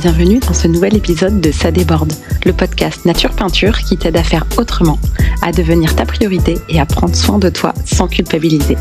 [0.00, 2.12] Bienvenue dans ce nouvel épisode de Ça déborde,
[2.46, 4.96] le podcast Nature Peinture qui t'aide à faire autrement,
[5.42, 8.76] à devenir ta priorité et à prendre soin de toi sans culpabiliser.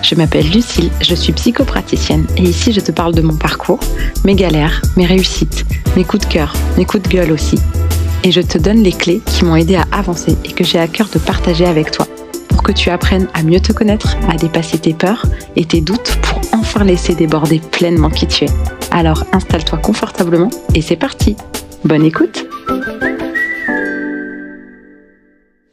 [0.00, 3.80] Je m'appelle Lucille, je suis psychopraticienne et ici je te parle de mon parcours,
[4.24, 5.64] mes galères, mes réussites,
[5.96, 7.58] mes coups de cœur, mes coups de gueule aussi.
[8.22, 10.86] Et je te donne les clés qui m'ont aidé à avancer et que j'ai à
[10.86, 12.06] cœur de partager avec toi
[12.46, 16.16] pour que tu apprennes à mieux te connaître, à dépasser tes peurs et tes doutes
[16.22, 18.83] pour enfin laisser déborder pleinement qui tu es.
[18.96, 21.34] Alors installe-toi confortablement et c'est parti.
[21.84, 22.46] Bonne écoute.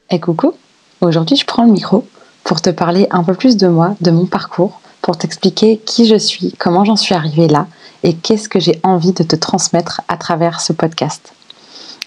[0.10, 0.54] Et coucou,
[1.02, 2.08] aujourd'hui je prends le micro
[2.44, 6.16] pour te parler un peu plus de moi, de mon parcours, pour t'expliquer qui je
[6.16, 7.68] suis, comment j'en suis arrivée là
[8.02, 11.34] et qu'est-ce que j'ai envie de te transmettre à travers ce podcast.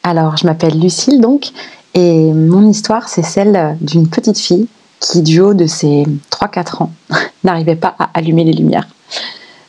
[0.02, 1.52] Alors, je m'appelle Lucille donc,
[1.94, 4.66] et mon histoire, c'est celle d'une petite fille
[4.98, 6.92] qui, du haut de ses 3-4 ans,
[7.44, 8.88] n'arrivait pas à allumer les lumières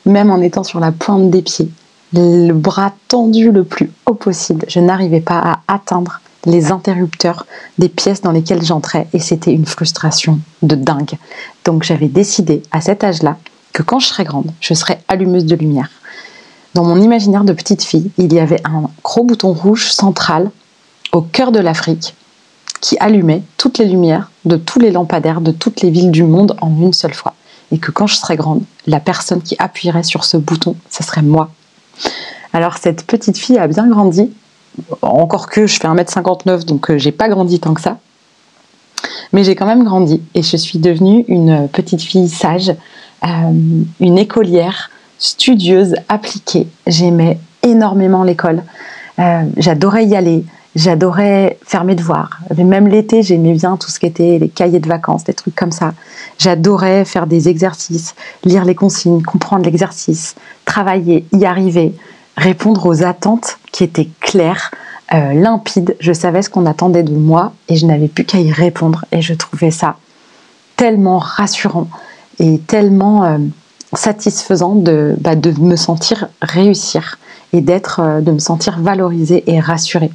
[0.06, 1.70] même en étant sur la pointe des pieds,
[2.14, 7.46] le bras tendu le plus haut possible, je n'arrivais pas à atteindre les interrupteurs
[7.80, 11.18] des pièces dans lesquelles j'entrais et c'était une frustration de dingue.
[11.66, 13.38] Donc j'avais décidé à cet âge-là
[13.74, 15.90] que quand je serais grande, je serais allumeuse de lumière.
[16.76, 20.52] Dans mon imaginaire de petite fille, il y avait un gros bouton rouge central
[21.14, 22.16] au cœur de l'Afrique
[22.82, 26.56] qui allumait toutes les lumières de tous les lampadaires de toutes les villes du monde
[26.62, 27.34] en une seule fois
[27.72, 31.22] et que quand je serais grande, la personne qui appuierait sur ce bouton, ce serait
[31.22, 31.50] moi.
[32.54, 34.32] Alors cette petite fille a bien grandi,
[35.02, 37.98] encore que je fais 1m59, donc euh, j'ai pas grandi tant que ça.
[39.34, 42.74] Mais j'ai quand même grandi et je suis devenue une petite fille sage,
[43.24, 43.28] euh,
[44.00, 46.68] une écolière, studieuse, appliquée.
[46.88, 48.64] J'aimais énormément l'école.
[49.20, 50.44] Euh, j'adorais y aller.
[50.76, 52.40] J'adorais faire mes devoirs.
[52.58, 55.72] Même l'été, j'aimais bien tout ce qui était les cahiers de vacances, des trucs comme
[55.72, 55.94] ça.
[56.38, 61.96] J'adorais faire des exercices, lire les consignes, comprendre l'exercice, travailler, y arriver,
[62.36, 64.72] répondre aux attentes qui étaient claires,
[65.14, 65.96] euh, limpides.
[66.02, 69.06] Je savais ce qu'on attendait de moi et je n'avais plus qu'à y répondre.
[69.14, 69.96] Et je trouvais ça
[70.76, 71.88] tellement rassurant
[72.40, 73.38] et tellement euh,
[73.94, 77.18] satisfaisant de, bah, de me sentir réussir
[77.54, 80.12] et d'être, euh, de me sentir valorisée et rassurée.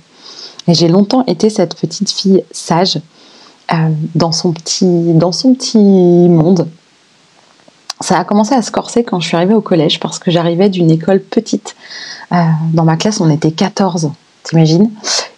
[0.75, 3.01] J'ai longtemps été cette petite fille sage
[3.73, 3.77] euh,
[4.15, 6.69] dans, son petit, dans son petit monde.
[8.01, 10.69] Ça a commencé à se corser quand je suis arrivée au collège parce que j'arrivais
[10.69, 11.77] d'une école petite.
[12.33, 12.37] Euh,
[12.73, 14.11] dans ma classe, on était 14,
[14.43, 14.91] t'imagines?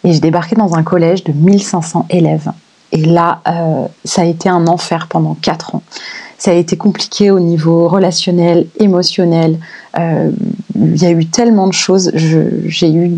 [0.04, 2.50] Et je débarquais dans un collège de 1500 élèves.
[2.92, 5.82] Et là, euh, ça a été un enfer pendant 4 ans.
[6.38, 9.58] Ça a été compliqué au niveau relationnel, émotionnel.
[9.96, 12.10] Il y a eu tellement de choses.
[12.14, 13.12] J'ai eu,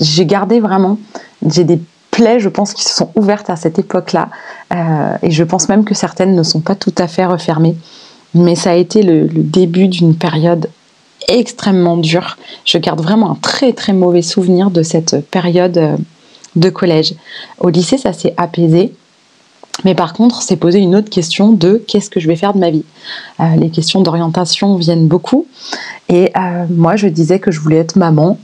[0.00, 0.98] j'ai gardé vraiment
[1.44, 1.80] j'ai des
[2.10, 4.28] plaies, je pense, qui se sont ouvertes à cette époque-là.
[4.72, 7.76] Euh, et je pense même que certaines ne sont pas tout à fait refermées.
[8.34, 10.68] Mais ça a été le, début d'une période
[11.28, 12.36] extrêmement dure.
[12.64, 15.96] Je garde vraiment un très très mauvais souvenir de cette période euh,
[16.54, 17.14] de collège.
[17.58, 18.92] Au lycée, ça s'est apaisé.
[19.84, 22.58] Mais par contre, c'est posé une autre question de qu'est-ce que je vais faire de
[22.58, 22.84] ma vie.
[23.40, 25.46] Euh, les questions d'orientation viennent beaucoup.
[26.08, 26.32] Et
[26.70, 28.38] moi, je disais que je voulais être maman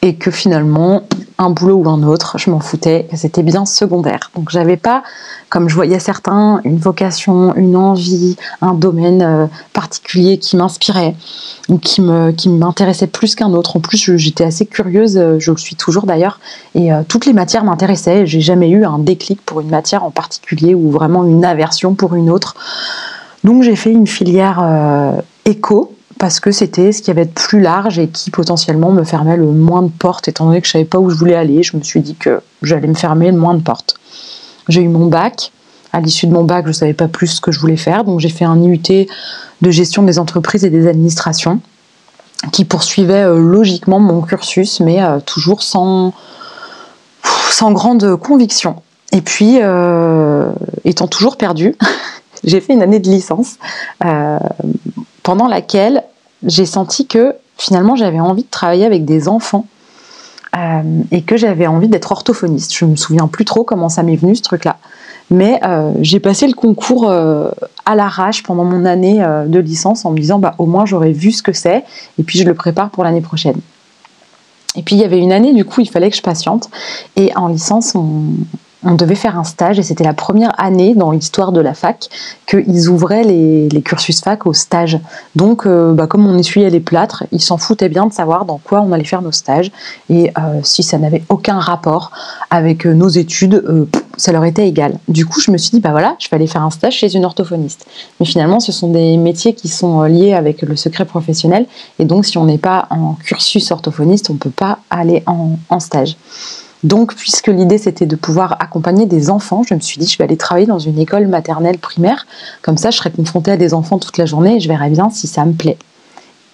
[0.00, 1.02] et que finalement,
[1.38, 4.30] un boulot ou un autre, je m'en foutais, c'était bien secondaire.
[4.36, 5.02] Donc j'avais pas,
[5.50, 11.16] comme je voyais certains, une vocation, une envie, un domaine euh, particulier qui m'inspirait
[11.68, 12.00] ou qui
[12.36, 13.76] qui m'intéressait plus qu'un autre.
[13.76, 16.38] En plus, j'étais assez curieuse, euh, je le suis toujours d'ailleurs,
[16.76, 18.24] et euh, toutes les matières m'intéressaient.
[18.24, 22.14] J'ai jamais eu un déclic pour une matière en particulier ou vraiment une aversion pour
[22.14, 22.54] une autre.
[23.42, 24.62] Donc j'ai fait une filière
[25.44, 29.36] éco parce que c'était ce qui avait de plus large et qui potentiellement me fermait
[29.36, 31.62] le moins de portes, étant donné que je savais pas où je voulais aller.
[31.62, 33.96] Je me suis dit que j'allais me fermer le moins de portes.
[34.68, 35.52] J'ai eu mon bac.
[35.92, 38.04] À l'issue de mon bac, je ne savais pas plus ce que je voulais faire,
[38.04, 39.06] donc j'ai fait un IUT
[39.62, 41.60] de gestion des entreprises et des administrations
[42.52, 46.12] qui poursuivait euh, logiquement mon cursus, mais euh, toujours sans,
[47.50, 48.82] sans grande conviction.
[49.12, 50.50] Et puis, euh,
[50.84, 51.74] étant toujours perdue,
[52.44, 53.56] j'ai fait une année de licence
[55.28, 56.04] pendant laquelle
[56.42, 59.66] j'ai senti que finalement j'avais envie de travailler avec des enfants
[60.56, 60.80] euh,
[61.10, 62.74] et que j'avais envie d'être orthophoniste.
[62.74, 64.78] Je me souviens plus trop comment ça m'est venu ce truc-là.
[65.28, 67.50] Mais euh, j'ai passé le concours euh,
[67.84, 71.30] à l'arrache pendant mon année de licence en me disant bah, au moins j'aurais vu
[71.30, 71.84] ce que c'est
[72.18, 73.60] et puis je le prépare pour l'année prochaine.
[74.76, 76.70] Et puis il y avait une année, du coup, il fallait que je patiente.
[77.16, 78.22] Et en licence, on,
[78.84, 82.08] on devait faire un stage et c'était la première année dans l'histoire de la fac
[82.46, 84.98] qu'ils ouvraient les, cursus fac au stage.
[85.36, 88.58] Donc, euh, bah, comme on essuyait les plâtres, ils s'en foutaient bien de savoir dans
[88.58, 89.70] quoi on allait faire nos stages
[90.10, 92.10] et euh, si ça n'avait aucun rapport
[92.50, 93.62] avec euh, nos études,
[94.16, 94.98] ça leur était égal.
[95.08, 97.14] Du coup, je me suis dit, bah voilà, je vais aller faire un stage chez
[97.14, 97.86] une orthophoniste.
[98.20, 101.66] Mais finalement, ce sont des métiers qui sont liés avec le secret professionnel.
[101.98, 105.80] Et donc, si on n'est pas en cursus orthophoniste, on ne peut pas aller en,
[105.80, 106.16] stage.
[106.84, 110.24] Donc, puisque l'idée c'était de pouvoir accompagner des enfants, je me suis dit, je vais
[110.24, 112.26] aller travailler dans une école maternelle primaire.
[112.62, 115.10] Comme ça, je serai confrontée à des enfants toute la journée et je verrai bien
[115.10, 115.78] si ça me plaît.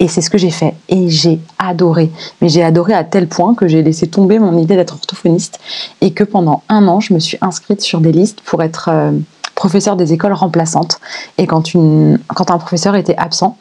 [0.00, 0.74] Et c'est ce que j'ai fait.
[0.88, 2.10] Et j'ai adoré.
[2.40, 5.60] Mais j'ai adoré à tel point que j'ai laissé tomber mon idée d'être orthophoniste
[6.00, 9.12] et que pendant un an, je me suis inscrite sur des listes pour être euh,
[9.54, 11.00] professeur des écoles remplaçantes.
[11.38, 13.56] Et quand, un professeur était absent,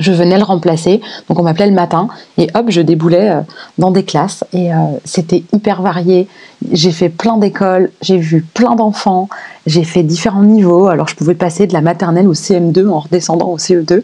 [0.00, 1.00] je venais le remplacer.
[1.28, 3.40] Donc on m'appelait le matin et hop, je déboulais euh,
[3.78, 6.28] dans des classes et euh, c'était hyper varié.
[6.72, 9.28] J'ai fait plein d'écoles, j'ai vu plein d'enfants,
[9.66, 10.86] j'ai fait différents niveaux.
[10.88, 14.02] Alors je pouvais passer de la maternelle au CM2 en redescendant au CE2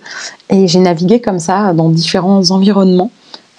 [0.50, 3.10] et j'ai navigué comme ça dans différents environnements.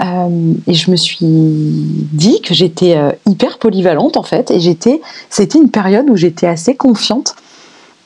[0.02, 5.00] Euh, et je me suis dit que j'étais hyper polyvalente en fait et j'étais
[5.30, 7.36] c'était une période où j'étais assez confiante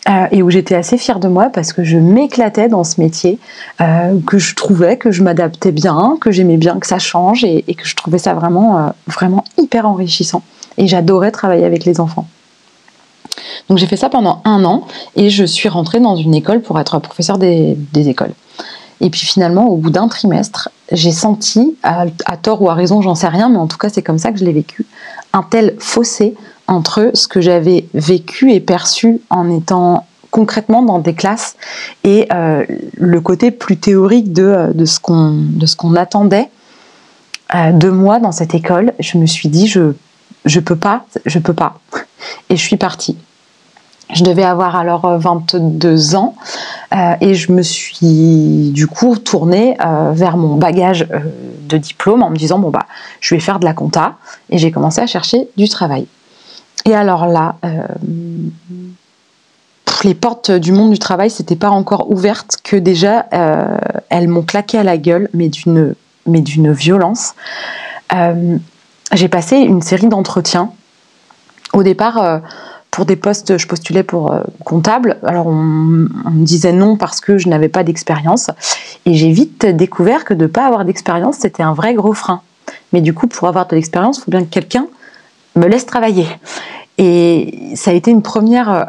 [0.08, 3.38] euh, et où j'étais assez fière de moi parce que je m'éclatais dans ce métier,
[3.82, 7.64] euh, que je trouvais que je m'adaptais bien, que j'aimais bien que ça change et,
[7.64, 10.42] que je trouvais ça vraiment, euh, vraiment hyper enrichissant.
[10.78, 12.28] Et j'adorais travailler avec les enfants.
[13.68, 14.88] Donc j'ai fait ça pendant un an
[15.18, 18.34] et je suis rentrée dans une école pour être professeur des, écoles.
[19.02, 23.02] Et puis finalement, au bout d'un trimestre, j'ai senti, à, à, tort ou à raison,
[23.02, 24.86] j'en sais rien, mais en tout cas c'est comme ça que je l'ai vécu,
[25.34, 26.36] un tel fossé
[26.70, 31.56] entre ce que j'avais vécu et perçu en étant concrètement dans des classes
[32.04, 32.64] et euh,
[32.94, 35.00] le côté plus théorique de, euh, ce
[35.76, 36.50] qu'on attendait
[37.56, 39.94] euh, de moi dans cette école, je me suis dit je
[40.46, 41.80] je peux pas, je peux pas.
[42.50, 43.18] Et je suis partie.
[44.14, 46.34] Je devais avoir alors 22 ans
[47.20, 49.76] et je me suis du coup tournée
[50.14, 51.08] vers mon bagage
[51.68, 52.86] de diplôme en me disant bon bah
[53.20, 54.16] je vais faire de la compta
[54.50, 56.08] et j'ai commencé à chercher du travail.
[56.90, 57.84] Et alors là, euh,
[60.04, 63.78] les portes du monde du travail n'étaient pas encore ouvertes que déjà euh,
[64.10, 65.94] elles m'ont claqué à la gueule, mais d'une
[66.26, 67.36] mais d'une violence.
[68.16, 68.58] Euh,
[69.14, 70.72] j'ai passé une série d'entretiens.
[71.74, 72.42] Au départ,
[72.90, 74.34] pour des postes, je postulais pour
[74.66, 75.20] comptable.
[75.22, 78.50] Alors on, on, me disait non parce que je n'avais pas d'expérience.
[79.06, 82.42] Et j'ai vite découvert que de ne pas avoir d'expérience, c'était un vrai gros frein.
[82.94, 84.88] Mais du coup, pour avoir de l'expérience, il faut bien que quelqu'un
[85.56, 86.26] me laisse travailler.
[87.00, 88.84] Et ça a été une première euh,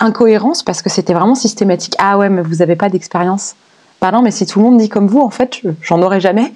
[0.00, 1.94] incohérence parce que c'était vraiment systématique.
[1.98, 3.54] Ah ouais, mais vous n'avez pas d'expérience.
[4.00, 6.52] Bah non, mais si tout le monde dit comme vous, en fait, j'en aurais jamais.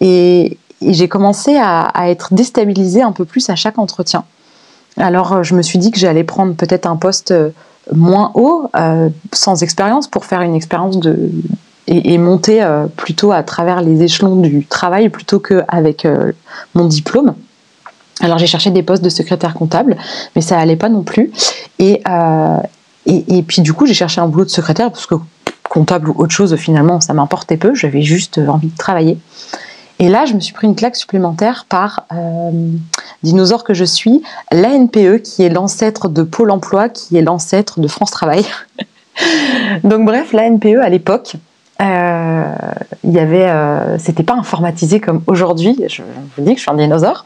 [0.00, 4.22] Et, j'ai commencé à, être déstabilisée un peu plus à chaque entretien.
[4.96, 7.50] Alors euh, je me suis dit que j'allais prendre peut-être un poste euh,
[7.92, 8.70] moins haut,
[9.32, 10.98] sans expérience, pour faire une expérience
[11.88, 12.62] et, monter
[12.96, 16.06] plutôt à travers les échelons du travail plutôt qu'avec
[16.74, 17.34] mon diplôme.
[18.20, 19.96] Alors j'ai cherché des postes de secrétaire comptable,
[20.34, 21.30] mais ça allait pas non plus.
[21.80, 22.56] Euh,
[23.06, 25.14] et, puis du coup j'ai cherché un boulot de secrétaire parce que
[25.68, 29.18] comptable ou autre chose finalement ça m'importait peu, j'avais juste envie de travailler.
[30.00, 32.50] Et là je me suis pris une claque supplémentaire par euh,
[33.22, 34.22] dinosaure que je suis,
[34.52, 38.44] l'ANPE qui est l'ancêtre de Pôle Emploi, qui est l'ancêtre de France Travail.
[39.84, 41.34] Donc bref, l'ANPE à l'époque,
[41.80, 42.54] euh,
[43.04, 45.76] il c'était pas informatisé comme aujourd'hui.
[45.88, 46.02] Je, je
[46.36, 47.24] vous dis que je suis un dinosaure.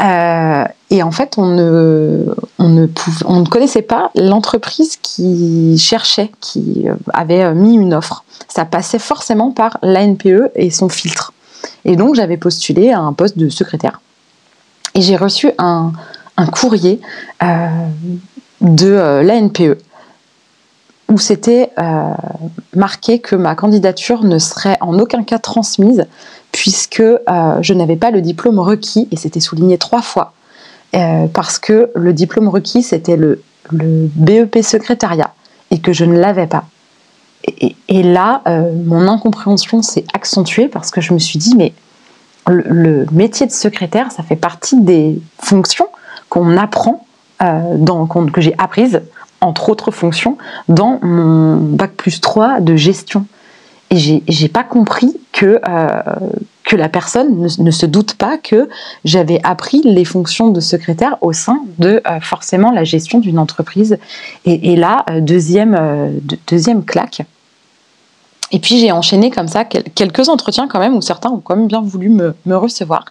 [0.00, 2.26] Euh, et en fait, on ne,
[2.58, 2.86] on ne,
[3.24, 8.24] on ne connaissait pas l'entreprise qui cherchait, qui euh, avait euh, mis une offre.
[8.48, 11.32] Ça passait forcément par l'ANPE et son filtre.
[11.84, 14.00] Et donc, j'avais postulé à un poste de secrétaire.
[14.94, 15.92] Et j'ai reçu un,
[16.52, 17.00] courrier
[18.60, 19.76] de l'ANPE
[21.08, 21.72] où c'était
[22.74, 26.06] marqué que ma candidature ne serait en aucun cas transmise
[26.52, 27.18] puisque euh,
[27.60, 30.32] je n'avais pas le diplôme requis, et c'était souligné trois fois,
[30.94, 35.34] euh, parce que le diplôme requis, c'était le, BEP secrétariat,
[35.70, 36.64] et que je ne l'avais pas.
[37.88, 41.74] Et, là, euh, mon incompréhension s'est accentuée parce que je me suis dit, mais
[42.46, 45.88] le, métier de secrétaire, ça fait partie des fonctions
[46.30, 47.04] qu'on apprend,
[47.40, 49.00] dans, que j'ai apprises,
[49.40, 50.38] entre autres fonctions,
[50.68, 53.26] dans mon bac plus 3 de gestion.
[53.90, 56.02] Et j'ai pas compris que, euh,
[56.64, 58.68] que la personne ne, se doute pas que
[59.04, 63.98] j'avais appris les fonctions de secrétaire au sein de euh, forcément la gestion d'une entreprise.
[64.44, 67.22] Et, là, euh, deuxième, deuxième claque.
[68.50, 71.68] Et puis j'ai enchaîné comme ça quelques entretiens quand même où certains ont quand même
[71.68, 73.06] bien voulu me, recevoir.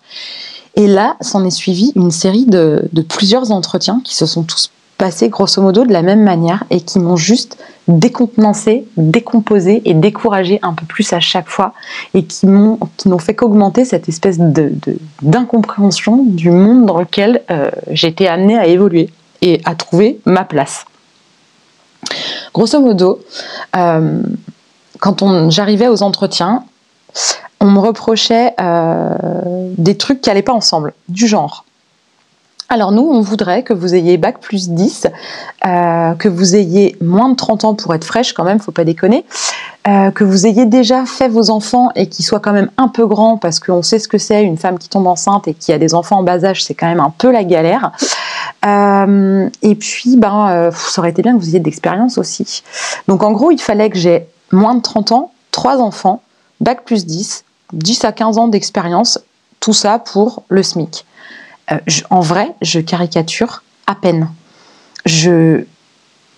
[0.75, 4.69] Et là, s'en est suivi une série de, de plusieurs entretiens qui se sont tous
[4.97, 10.59] passés grosso modo de la même manière et qui m'ont juste décontenancé, décomposé et découragé
[10.61, 11.73] un peu plus à chaque fois
[12.13, 14.73] et qui n'ont fait qu'augmenter cette espèce de,
[15.21, 19.09] d'incompréhension du monde dans lequel euh, j'étais amenée à évoluer.
[19.41, 20.85] et à trouver ma place.
[22.53, 23.19] Grosso modo,
[23.75, 24.21] euh,
[24.99, 26.63] quand j'arrivais aux entretiens,
[27.59, 29.15] on me reprochait euh,
[29.77, 31.65] des trucs qui n'allaient pas ensemble, du genre.
[32.69, 35.07] Alors nous, on voudrait que vous ayez bac plus 10,
[35.65, 38.83] euh, que vous ayez moins de 30 ans pour être fraîche quand même, faut pas
[38.83, 39.23] déconner,
[39.87, 43.07] euh, que vous ayez déjà fait vos enfants et qu'ils soient quand même un peu
[43.07, 45.77] grands parce qu'on sait ce que c'est une femme qui tombe enceinte et qui a
[45.77, 47.93] des enfants en bas âge, c'est quand même un peu la galère.
[48.65, 52.63] et puis, ben, ça aurait été bien que vous ayez de l'expérience aussi.
[53.07, 56.21] Donc en gros, il fallait que j'ai moins de 30 ans, 3 enfants,
[56.59, 59.19] bac plus 10, 10 à 15 ans d'expérience,
[59.61, 61.05] tout ça pour le SMIC.
[61.71, 61.77] Euh,
[62.09, 64.29] en vrai, je caricature à peine.
[65.05, 65.63] Je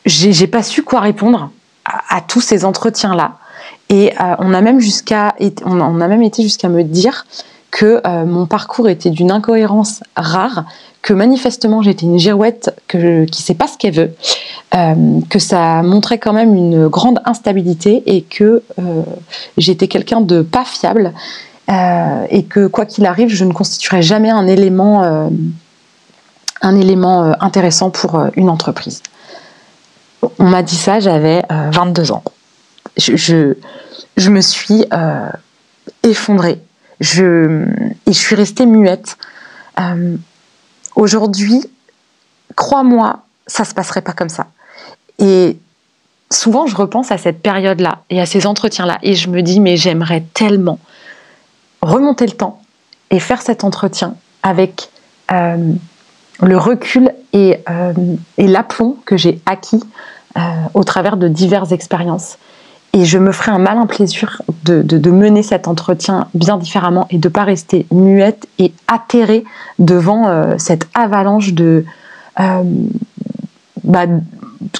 [0.05, 1.51] j'ai pas su quoi répondre
[1.85, 3.37] à, tous ces entretiens là,
[3.89, 7.25] et euh, on a même été jusqu'à me dire
[7.69, 10.65] que euh, mon parcours était d'une incohérence rare,
[11.01, 14.13] que manifestement j'étais une girouette qui sait pas ce qu'elle veut,
[15.29, 18.63] que ça montrait quand même une grande instabilité et que
[19.57, 21.13] j'étais quelqu'un de pas fiable
[21.69, 25.29] euh, et que quoi qu'il arrive, je ne constituerai jamais un élément, euh,
[26.61, 29.03] un élément euh, intéressant pour une entreprise.
[30.39, 32.23] On m'a dit ça, j'avais 22 ans.
[32.97, 33.15] Je,
[34.17, 34.83] je, me suis
[36.03, 36.61] effondrée.
[36.99, 37.65] Je,
[38.05, 39.17] et je suis restée muette.
[40.95, 41.63] Aujourd'hui,
[42.55, 44.47] crois-moi, ça se passerait pas comme ça.
[45.19, 45.57] Et
[46.29, 49.77] souvent, je repense à cette période-là et à ces entretiens-là, et je me dis, mais
[49.77, 50.79] j'aimerais tellement
[51.81, 52.61] remonter le temps
[53.11, 54.89] et faire cet entretien avec
[55.31, 55.73] euh,
[56.41, 57.93] le recul et, euh,
[58.37, 59.83] et l'aplomb que j'ai acquis
[60.37, 60.39] euh,
[60.73, 62.37] au travers de diverses expériences.
[62.93, 67.27] Et je me ferai un malin plaisir de, mener cet entretien bien différemment et de
[67.27, 69.43] ne pas rester muette et atterrée
[69.77, 71.85] devant cette avalanche de...
[73.83, 74.05] Bah,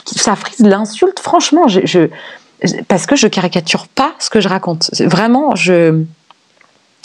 [0.06, 1.68] ça frise l'insulte, franchement,
[2.88, 4.90] parce que je caricature pas ce que je raconte.
[5.02, 6.04] Vraiment, je,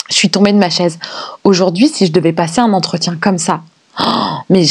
[0.09, 0.99] je suis tombée de ma chaise.
[1.43, 3.61] Aujourd'hui, si je devais passer un entretien comme ça,
[3.99, 4.03] oh,
[4.49, 4.63] mais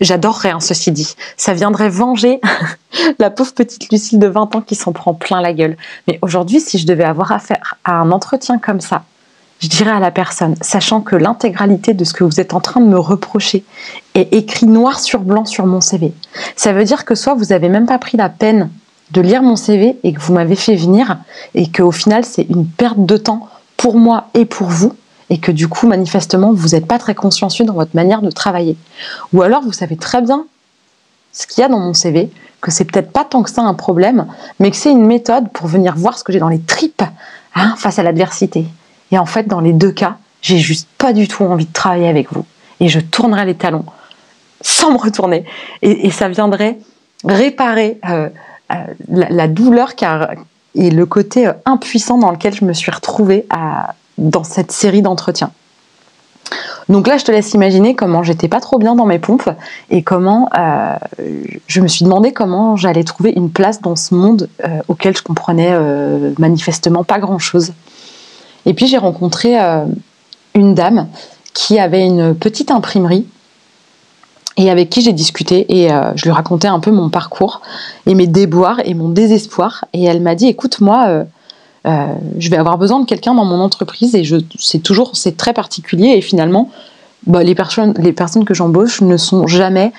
[0.00, 1.14] j'adorerais, hein, ceci dit.
[1.36, 2.40] Ça viendrait venger
[3.18, 5.76] la pauvre petite Lucille de 20 ans qui s'en prend plein la gueule.
[6.08, 9.04] Mais aujourd'hui, si je devais avoir affaire à un entretien comme ça,
[9.60, 12.80] je dirais à la personne, sachant que l'intégralité de ce que vous êtes en train
[12.80, 13.62] de me reprocher
[14.14, 16.14] est écrit noir sur blanc sur mon CV.
[16.56, 18.70] Ça veut dire que soit vous n'avez même pas pris la peine
[19.10, 21.18] de lire mon CV et que vous m'avez fait venir
[21.54, 23.48] et qu'au final c'est une perte de temps
[23.80, 24.94] pour moi et pour vous,
[25.30, 28.76] et que du coup, manifestement, vous n'êtes pas très consciencieux dans votre manière de travailler.
[29.32, 30.44] Ou alors, vous savez très bien
[31.32, 33.72] ce qu'il y a dans mon CV, que c'est peut-être pas tant que ça un
[33.72, 34.26] problème,
[34.58, 37.02] mais que c'est une méthode pour venir voir ce que j'ai dans les tripes
[37.54, 38.66] hein, face à l'adversité.
[39.12, 42.08] Et en fait, dans les deux cas, j'ai juste pas du tout envie de travailler
[42.08, 42.44] avec vous.
[42.80, 43.86] Et je tournerai les talons
[44.60, 45.46] sans me retourner.
[45.80, 46.76] Et, ça viendrait
[47.24, 48.28] réparer euh,
[48.72, 48.74] euh,
[49.08, 50.28] la, la, douleur car,
[50.74, 53.46] et le côté euh, impuissant dans lequel je me suis retrouvée
[54.18, 55.50] dans cette série d'entretiens.
[56.88, 59.48] Donc là, je te laisse imaginer comment j'étais pas trop bien dans mes pompes
[59.90, 60.96] et comment euh,
[61.68, 65.22] je me suis demandé comment j'allais trouver une place dans ce monde euh, auquel je
[65.22, 65.72] comprenais
[66.38, 67.72] manifestement pas grand chose.
[68.66, 69.56] Et puis j'ai rencontré
[70.54, 71.06] une dame
[71.54, 73.26] qui avait une petite imprimerie
[74.56, 77.62] et avec qui j'ai discuté et euh, je lui racontais un peu mon parcours
[78.06, 79.84] et mes déboires et mon désespoir.
[79.92, 81.24] Et elle m'a dit, écoute, moi, euh,
[81.86, 82.06] euh,
[82.38, 85.52] je vais avoir besoin de quelqu'un dans mon entreprise et je, c'est toujours, c'est très
[85.52, 86.70] particulier et finalement,
[87.26, 89.92] bah, les, personnes, les personnes que j'embauche ne sont jamais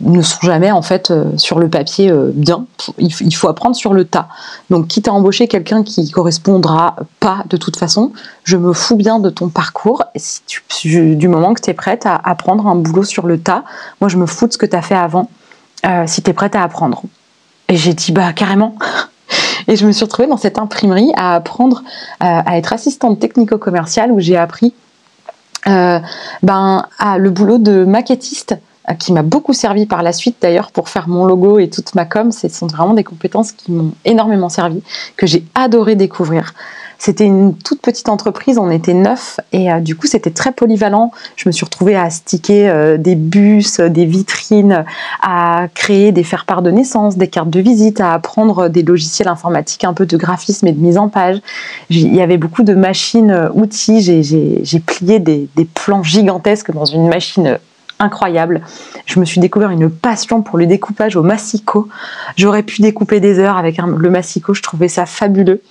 [0.00, 2.66] ne sont jamais en fait euh, sur le papier euh, bien.
[2.98, 4.28] Il, faut apprendre sur le tas.
[4.70, 8.12] Donc quitte à embaucher quelqu'un qui correspondra pas de toute façon,
[8.44, 10.04] je me fous bien de ton parcours.
[10.16, 13.64] Si tu, du moment que tu es prête à apprendre un boulot sur le tas,
[14.00, 15.30] moi je me fous de ce que tu as fait avant
[15.86, 17.02] euh, si tu es prête à apprendre.
[17.68, 18.76] Et j'ai dit bah carrément.
[19.68, 21.84] Et je me suis retrouvée dans cette imprimerie à apprendre
[22.18, 24.74] à être assistante technico-commerciale où j'ai appris
[25.64, 28.56] ben, à le boulot de maquettiste
[28.98, 32.04] qui m'a beaucoup servi par la suite d'ailleurs pour faire mon logo et toute ma
[32.04, 32.32] com.
[32.32, 34.82] Ce sont vraiment des compétences qui m'ont énormément servi,
[35.16, 36.54] que j'ai adoré découvrir.
[37.00, 41.12] C'était une toute petite entreprise, on était neuf et euh, du coup c'était très polyvalent.
[41.34, 44.84] Je me suis retrouvée à sticker euh, des bus, des vitrines,
[45.22, 49.84] à créer des faire-part de naissance, des cartes de visite, à apprendre des logiciels informatiques,
[49.84, 51.40] un peu de graphisme et de mise en page.
[51.88, 54.02] Il y avait beaucoup de machines, outils.
[54.02, 57.58] J'ai plié des plans gigantesques dans une machine
[58.00, 58.62] incroyable.
[59.06, 61.88] Je me suis découvert une passion pour le découpage au massicot.
[62.36, 65.62] J'aurais pu découper des heures avec le massicot, je trouvais ça fabuleux.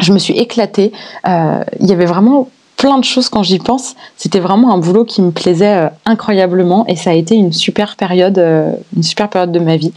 [0.00, 0.92] Je me suis éclatée.
[1.26, 3.94] Euh, il y avait vraiment plein de choses quand j'y pense.
[4.16, 7.96] C'était vraiment un boulot qui me plaisait euh, incroyablement et ça a été une super
[7.96, 9.92] période, euh, une super période de ma vie.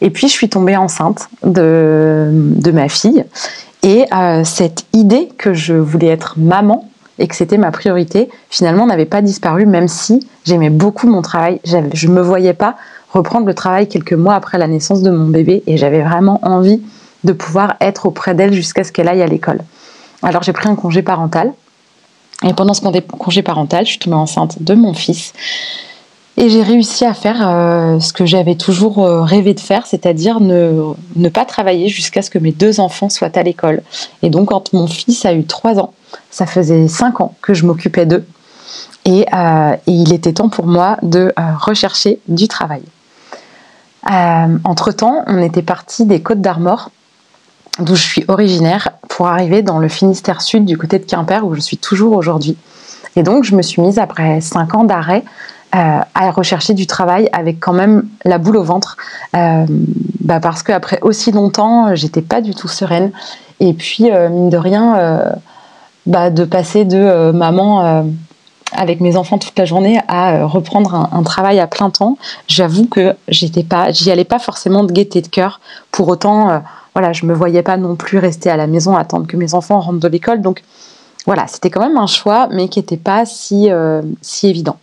[0.00, 3.24] Et puis je suis tombée enceinte de, de ma fille
[3.82, 4.06] et
[4.44, 6.87] cette idée que je voulais être maman
[7.18, 11.60] et que c'était ma priorité, finalement n'avait pas disparu, même si j'aimais beaucoup mon travail.
[11.64, 12.76] Je ne me voyais pas
[13.12, 16.82] reprendre le travail quelques mois après la naissance de mon bébé et j'avais vraiment envie
[17.24, 19.60] de pouvoir être auprès d'elle jusqu'à ce qu'elle aille à l'école.
[20.22, 21.52] Alors j'ai pris un congé parental
[22.44, 25.32] et pendant ce congé parental, je suis tombée enceinte de mon fils.
[26.36, 30.38] Et j'ai réussi à faire euh, ce que j'avais toujours euh, rêvé de faire, c'est-à-dire
[30.38, 33.82] ne, ne, pas travailler jusqu'à ce que mes deux enfants soient à l'école.
[34.22, 35.94] Et donc, quand mon fils a eu trois ans,
[36.30, 38.26] ça faisait cinq ans que je m'occupais d'eux.
[39.04, 42.82] Et, euh, il était temps pour moi de rechercher du travail.
[44.64, 46.90] Entre-temps, on était parti des Côtes d'Armor
[47.78, 51.54] d'où je suis originaire, pour arriver dans le Finistère Sud du côté de Quimper, où
[51.54, 52.56] je suis toujours aujourd'hui.
[53.16, 55.24] Et donc, je me suis mise, après cinq ans d'arrêt,
[55.74, 58.96] euh, à rechercher du travail avec quand même la boule au ventre,
[59.36, 59.66] euh,
[60.20, 63.12] bah parce qu'après aussi longtemps, j'étais pas du tout sereine.
[63.60, 65.22] Et puis, euh, mine de rien,
[66.08, 68.04] bah de passer de maman
[68.72, 73.14] avec mes enfants toute la journée à reprendre un, travail à plein temps, j'avoue que
[73.28, 75.60] j'étais pas, j'y allais pas forcément de gaieté de cœur.
[75.92, 76.62] Pour autant
[76.98, 79.78] voilà, je me voyais pas non plus rester à la maison attendre que mes enfants
[79.78, 80.40] rentrent de l'école.
[80.40, 80.64] Donc
[81.26, 84.78] voilà, c'était quand même un choix, mais qui n'était pas si, euh, si évident.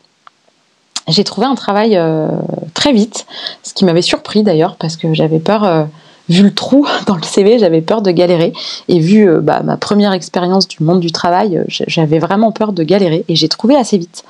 [1.09, 2.29] J'ai trouvé un travail euh,
[2.73, 3.25] très vite,
[3.63, 5.83] ce qui m'avait surpris d'ailleurs, parce que j'avais peur, euh,
[6.29, 8.53] vu le trou dans le CV, j'avais peur de galérer.
[8.87, 13.25] Et vu bah, ma première expérience du monde du travail, j'avais vraiment peur de galérer.
[13.27, 14.23] Et j'ai trouvé assez vite,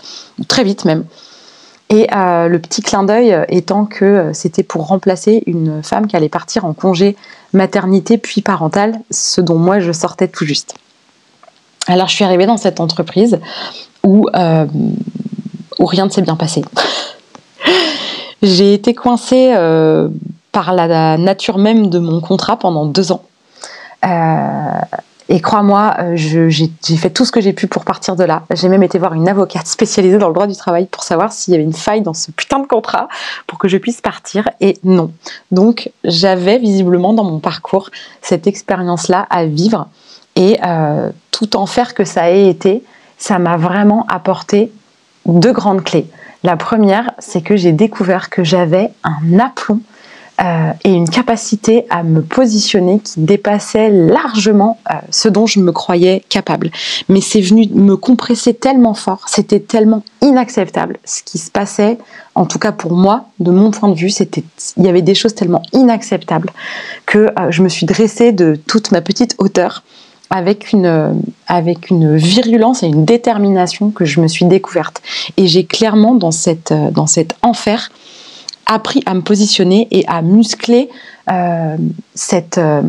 [0.48, 1.06] très vite même.
[1.90, 6.16] Et euh, le petit clin d'œil étant que euh, c'était pour remplacer une femme qui
[6.16, 7.16] allait partir en congé
[7.54, 10.75] maternité puis parental, ce dont moi je sortais tout juste.
[11.86, 13.40] Alors je suis arrivée dans cette entreprise
[14.06, 14.66] euh,
[15.80, 16.64] où rien ne s'est bien passé.
[18.42, 19.56] J'ai été coincée
[20.55, 23.24] par la nature même de mon contrat pendant deux ans.
[25.27, 28.44] Et crois-moi, euh, j'ai fait tout ce que j'ai pu pour partir de là.
[28.53, 31.53] J'ai même été voir une avocate spécialisée dans le droit du travail pour savoir s'il
[31.53, 33.07] y avait une faille dans ce putain de contrat
[33.48, 34.48] pour que je puisse partir.
[34.61, 35.11] Et non.
[35.51, 37.89] Donc j'avais visiblement dans mon parcours
[38.22, 39.87] cette expérience-là à vivre.
[40.35, 42.83] Et euh, tout en faire que ça ait été,
[43.18, 44.72] ça m'a vraiment apporté
[45.25, 46.07] deux grandes clés.
[46.44, 49.79] La première, c'est que j'ai découvert que j'avais un aplomb
[50.41, 55.71] euh, et une capacité à me positionner qui dépassait largement euh, ce dont je me
[55.71, 56.71] croyais capable.
[57.07, 61.98] Mais c'est venu me compresser tellement fort, c'était tellement inacceptable ce qui se passait,
[62.35, 64.43] en tout cas pour moi, de mon point de vue, c'était,
[64.75, 66.51] il y avait des choses tellement inacceptables
[67.05, 69.83] que euh, je me suis dressée de toute ma petite hauteur
[70.29, 75.01] avec une, avec une virulence et une détermination que je me suis découverte.
[75.37, 77.89] Et j'ai clairement dans, cette, dans cet enfer
[78.66, 80.90] appris à me positionner et à muscler
[81.32, 81.78] euh,
[82.14, 82.82] cette, euh,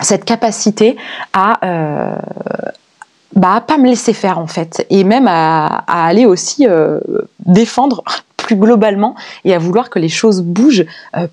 [0.00, 0.96] cette capacité
[1.32, 2.14] à euh,
[3.34, 6.66] bah, pas me laisser faire en fait et même à, aller aussi
[7.46, 8.02] défendre
[8.36, 10.84] plus globalement et à vouloir que les choses bougent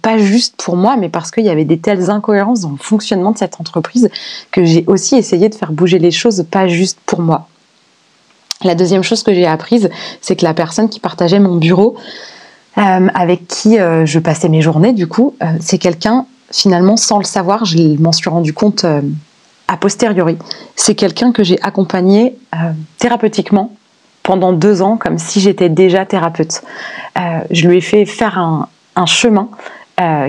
[0.01, 3.31] pas juste pour moi mais parce qu'il y avait des telles incohérences dans le fonctionnement
[3.31, 4.09] de cette entreprise
[4.51, 7.47] que j'ai aussi essayé de faire bouger les choses pas juste pour moi.
[8.63, 9.89] La deuxième chose que j'ai apprise,
[10.21, 11.95] c'est que la personne qui partageait mon bureau,
[12.79, 17.25] avec qui euh, je passais mes journées, du coup, euh, c'est quelqu'un, finalement, sans le
[17.25, 18.85] savoir, je m'en suis rendu compte
[19.67, 20.37] a posteriori.
[20.75, 22.35] C'est quelqu'un que j'ai accompagné
[22.97, 23.75] thérapeutiquement
[24.23, 26.63] pendant deux ans, comme si j'étais déjà thérapeute.
[27.51, 29.49] je lui ai fait faire un chemin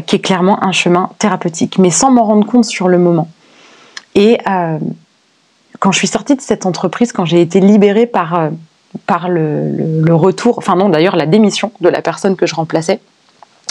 [0.07, 3.29] qui est clairement un chemin thérapeutique, mais sans m'en rendre compte sur le moment.
[4.15, 4.37] Et
[5.79, 8.51] quand je suis sortie de cette entreprise, quand j'ai été libérée par
[9.07, 13.01] par le, retour, enfin non d'ailleurs la démission de la personne que je remplaçais,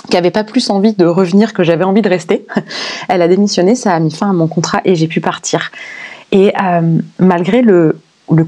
[0.09, 2.45] qui avait pas plus envie de revenir que j'avais envie de rester.
[3.09, 5.71] Elle a démissionné, ça a mis fin à mon contrat et j'ai pu partir.
[6.31, 7.99] Et euh, malgré le,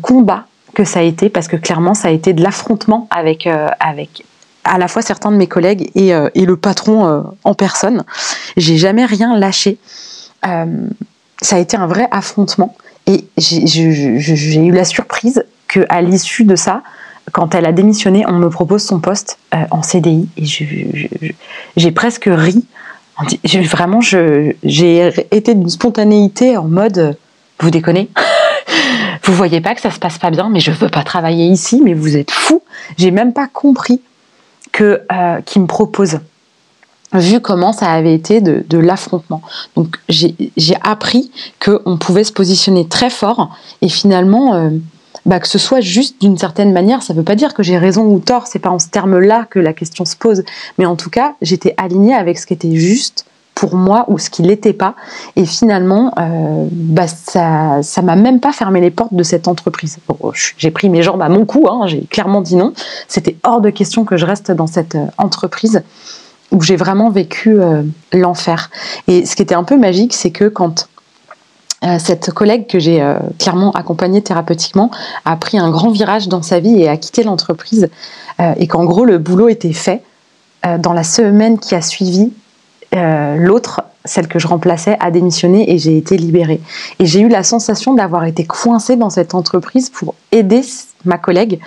[0.02, 3.68] combat que ça a été, parce que clairement ça a été de l'affrontement avec, euh,
[3.80, 4.24] avec
[4.64, 8.04] à la fois certains de mes collègues et, euh, le patron en personne,
[8.56, 9.78] j'ai jamais rien lâché.
[10.44, 12.76] ça a été un vrai affrontement
[13.08, 16.84] et j'ai eu la surprise qu'à l'issue de ça,
[17.32, 20.46] quand elle a démissionné, on me propose son poste euh, en CDI et
[21.78, 22.66] j'ai presque ri.
[23.46, 27.16] Vraiment, j'ai été d'une spontanéité en mode
[27.60, 28.10] vous déconnez
[29.24, 31.80] Vous voyez pas que ça se passe pas bien, mais je veux pas travailler ici,
[31.84, 32.64] mais vous êtes fou.
[32.98, 34.02] J'ai même pas compris
[34.72, 36.20] que euh, me propose.
[37.14, 39.42] vu comment ça avait été de, l'affrontement.
[39.76, 40.36] Donc j'ai
[40.82, 41.32] appris
[41.64, 44.70] qu'on pouvait se positionner très fort et finalement euh,
[45.26, 47.78] bah, que ce soit juste d'une certaine manière, ça ne veut pas dire que j'ai
[47.78, 50.44] raison ou tort, c'est pas en ce terme-là que la question se pose,
[50.78, 53.26] mais en tout cas j'étais alignée avec ce qui était juste
[53.62, 54.96] pour moi ou ce qui l'était pas.
[55.36, 60.00] Et finalement, euh, bah, ça, ça m'a même pas fermé les portes de cette entreprise.
[60.58, 62.74] j'ai pris mes jambes à mon cou, hein, j'ai clairement dit non.
[63.08, 65.84] C'était hors de question que je reste dans cette euh, entreprise
[66.52, 68.72] où j'ai vraiment vécu euh, l'enfer.
[69.08, 70.88] Et ce qui était un peu magique, c'est que quand
[72.00, 74.92] cette collègue que j'ai euh, clairement accompagnée thérapeutiquement
[75.26, 77.90] a pris un grand virage dans sa vie et a quitté l'entreprise,
[78.58, 80.02] et qu'en gros le boulot était fait,
[80.80, 82.34] dans la semaine qui a suivi,
[82.92, 86.60] l'autre, celle que je remplaçais, a démissionné et j'ai été libérée.
[86.98, 90.62] Et j'ai eu la sensation d'avoir été coincée dans cette entreprise pour aider
[91.06, 91.60] ma collègue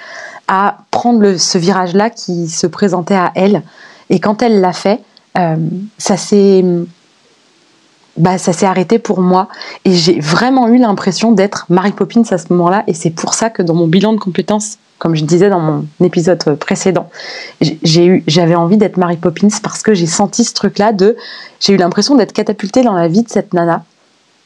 [0.48, 3.62] à prendre ce virage-là qui se présentait à elle.
[4.10, 5.00] Et quand elle l'a fait,
[5.38, 5.56] euh,
[5.98, 6.64] ça s'est
[8.16, 9.48] bah, ça s'est arrêté pour moi.
[9.84, 12.84] Et j'ai vraiment eu l'impression d'être Mary Poppins à ce moment-là.
[12.86, 15.84] Et c'est pour ça que dans mon bilan de compétences comme je disais dans mon
[16.02, 17.10] épisode précédent
[17.60, 21.16] j'avais envie d'être Mary Poppins parce que j'ai senti ce truc là de
[21.60, 23.84] j'ai eu l'impression d'être catapultée dans la vie de cette nana.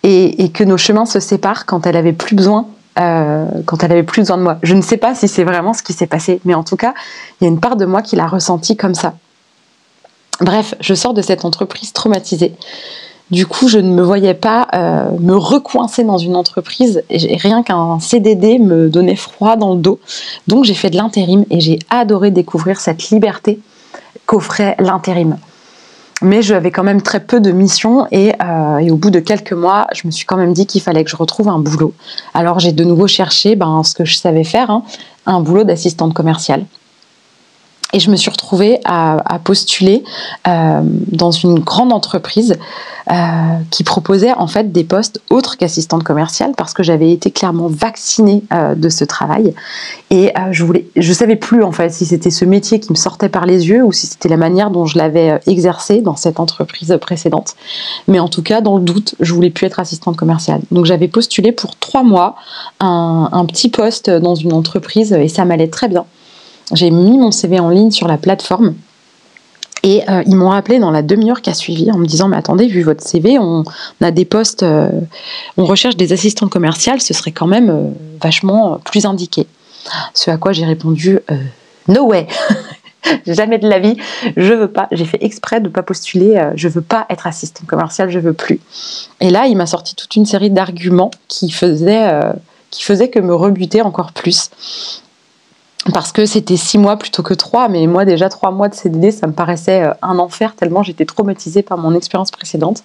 [0.04, 2.66] Et, que nos chemins se séparent quand elle avait plus besoin
[2.98, 4.58] euh, quand elle avait plus besoin de moi.
[4.62, 6.94] Je ne sais pas si c'est vraiment ce qui s'est passé mais en tout cas
[7.40, 9.14] il y a une part de moi qui l'a ressenti comme ça.
[10.40, 12.54] Bref, je sors de cette entreprise traumatisée.
[13.30, 17.62] Du coup, je ne me voyais pas euh, me recoincer dans une entreprise et rien
[17.62, 20.00] qu'un CDD me donnait froid dans le dos.
[20.46, 23.60] Donc, j'ai fait de l'intérim et j'ai adoré découvrir cette liberté
[24.24, 25.36] qu'offrait l'intérim.
[26.22, 29.86] Mais j'avais quand même très peu de missions et, euh, au bout de quelques mois,
[29.92, 31.92] je me suis quand même dit qu'il fallait que je retrouve un boulot.
[32.34, 34.82] Alors, j'ai de nouveau cherché ben, ce que je savais faire, hein,
[35.26, 36.64] un boulot d'assistante commerciale.
[37.94, 40.04] Et je me suis retrouvée à, postuler
[40.46, 42.54] euh, dans une grande entreprise
[43.10, 43.14] euh,
[43.70, 48.42] qui proposait en fait des postes autres qu'assistante commerciale parce que j'avais été clairement vaccinée
[48.52, 49.54] euh, de ce travail
[50.10, 53.30] et je voulais, je savais plus en fait si c'était ce métier qui me sortait
[53.30, 56.98] par les yeux ou si c'était la manière dont je l'avais exercé dans cette entreprise
[57.00, 57.54] précédente.
[58.06, 60.60] Mais en tout cas, dans le doute, je voulais plus être assistante commerciale.
[60.70, 62.36] Donc j'avais postulé pour trois mois
[62.80, 66.04] un, un petit poste dans une entreprise et ça m'allait très bien
[66.72, 68.74] j'ai mis mon CV en ligne sur la plateforme.
[69.84, 72.36] Et euh, ils m'ont rappelé dans la demi-heure qui a suivi en me disant Mais
[72.36, 73.64] attendez, vu votre CV, on,
[74.00, 74.90] a des postes, euh,
[75.56, 77.84] on recherche des assistants commerciales, ce serait quand même euh,
[78.20, 79.46] vachement plus indiqué.
[80.14, 81.20] Ce à quoi j'ai répondu
[81.86, 82.26] No way
[83.26, 83.96] Jamais de la vie,
[84.36, 84.88] je veux pas.
[84.90, 88.34] J'ai fait exprès de ne pas postuler, je veux pas être assistante commerciale, je veux
[88.34, 88.60] plus.
[89.20, 92.10] Et là, il m'a sorti toute une série d'arguments qui faisaient,
[92.70, 94.50] qui faisaient que me rebuter encore plus
[95.92, 99.10] parce que c'était six mois plutôt que trois, mais moi déjà trois mois de CDD,
[99.10, 102.82] ça me paraissait euh, un enfer tellement j'étais traumatisée par mon expérience précédente.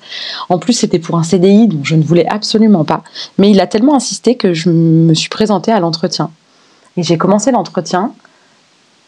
[0.50, 3.04] En plus, c'était pour un CDI dont je ne voulais absolument pas,
[3.38, 6.32] mais il a tellement insisté que je me suis présentée à l'entretien.
[6.98, 8.14] Et j'ai commencé l'entretien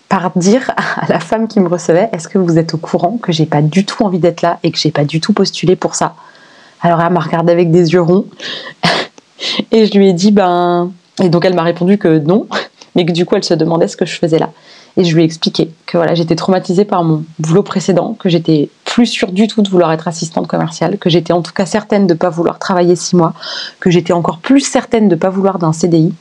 [0.10, 3.32] par dire à la femme qui me recevait Est-ce que vous êtes au courant que
[3.32, 5.96] j'ai pas du tout envie d'être là et que j'ai pas du tout postulé pour
[5.96, 6.16] ça?
[6.82, 8.26] Alors elle m'a regardé avec des yeux ronds
[9.72, 10.92] et je lui ai dit Ben.
[11.24, 12.48] Et donc elle m'a répondu que non,
[12.96, 14.52] mais que du coup elle se demandait ce que je faisais là.
[14.98, 18.70] Et je lui ai expliqué que voilà, j'étais traumatisée par mon boulot précédent, que j'étais
[18.86, 22.08] plus sûre du tout de vouloir être assistante commerciale, que j'étais en tout cas certaine
[22.08, 23.34] de ne pas vouloir travailler six mois,
[23.82, 26.14] que j'étais encore plus certaine de ne pas vouloir d'un CDI,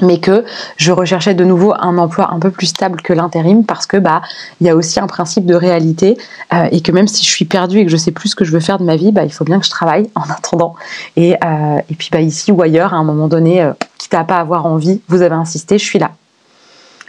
[0.00, 0.44] mais que
[0.76, 4.22] je recherchais de nouveau un emploi un peu plus stable que l'intérim parce que bah
[4.60, 6.16] il y a aussi un principe de réalité
[6.54, 8.44] euh, et que même si je suis perdue et que je sais plus ce que
[8.44, 10.74] je veux faire de ma vie, bah il faut bien que je travaille en attendant.
[11.16, 14.24] Et, euh, et puis bah ici ou ailleurs, à un moment donné, euh, quitte à
[14.24, 16.10] pas avoir envie, vous avez insisté, je suis là.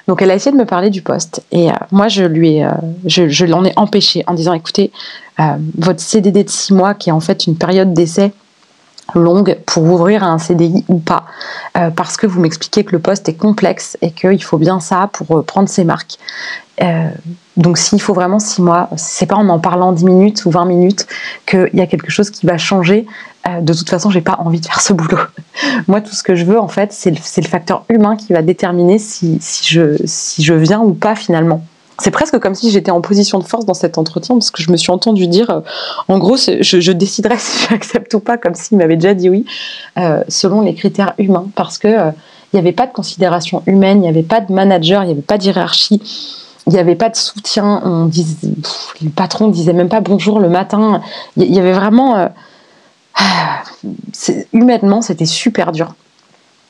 [0.10, 2.68] Donc elle a essayé de me parler du poste et moi je lui ai,
[3.06, 4.92] je, je l'en ai empêché en disant écoutez,
[5.78, 8.34] votre CDD de six mois qui est en fait une période d'essai
[9.16, 11.26] longue pour ouvrir un CDI ou pas,
[11.78, 15.10] euh, parce que vous m'expliquez que le poste est complexe et qu'il faut bien ça
[15.12, 16.18] pour euh, prendre ses marques.
[16.82, 17.10] Euh,
[17.56, 20.66] donc s'il faut vraiment six mois, c'est pas en en parlant 10 minutes ou 20
[20.66, 21.08] minutes
[21.46, 23.06] qu'il y a quelque chose qui va changer.
[23.62, 25.20] de toute façon, j'ai pas envie de faire ce boulot.
[25.88, 28.42] Moi, tout ce que je veux, en fait, c'est le, le, facteur humain qui va
[28.42, 31.64] déterminer si, si, je, si je viens ou pas finalement
[32.00, 34.72] c'est presque comme si j'étais en position de force dans cet entretien parce que je
[34.72, 35.62] me suis entendu dire, euh,
[36.08, 39.46] en gros, je, déciderai si j'accepte ou pas, comme s'il m'avait déjà dit oui,
[39.98, 42.12] euh, selon les critères humains, parce que euh,
[42.52, 45.12] il n'y avait pas de considération humaine, il n'y avait pas de manager, il n'y
[45.14, 46.02] avait pas de hiérarchie,
[46.68, 47.82] il n'y avait pas de soutien.
[47.84, 48.48] On disait,
[49.02, 51.02] le patron disait même pas bonjour le matin.
[51.36, 52.30] Il y avait vraiment,
[54.54, 55.96] humainement, c'était super dur.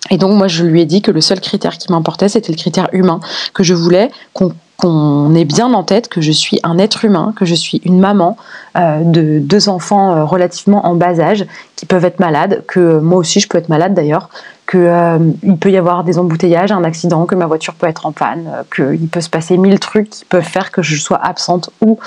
[0.09, 2.57] Et donc moi je lui ai dit que le seul critère qui m'importait c'était le
[2.57, 3.19] critère humain,
[3.53, 7.33] que je voulais qu'on qu'on ait bien en tête que je suis un être humain,
[7.37, 8.35] que je suis une maman
[8.75, 11.45] euh, de deux enfants euh, relativement en bas âge
[11.77, 14.29] qui peuvent être malades, que moi aussi je peux être malade d'ailleurs,
[14.69, 15.19] qu'il euh,
[15.61, 19.07] peut y avoir des embouteillages, un accident, que ma voiture peut être en panne, qu'il
[19.07, 21.97] peut se passer mille trucs qui peuvent faire que je sois absente ou